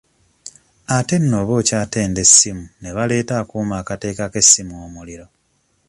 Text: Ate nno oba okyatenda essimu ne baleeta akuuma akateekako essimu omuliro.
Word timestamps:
Ate 0.97 1.15
nno 1.19 1.35
oba 1.41 1.53
okyatenda 1.61 2.19
essimu 2.25 2.63
ne 2.81 2.89
baleeta 2.95 3.33
akuuma 3.41 3.73
akateekako 3.81 4.37
essimu 4.43 4.73
omuliro. 4.85 5.25